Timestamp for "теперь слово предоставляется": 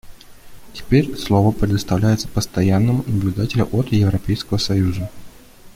0.73-2.27